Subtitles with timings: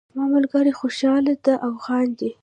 [0.13, 2.29] زما ملګری خوشحاله دهاو خاندي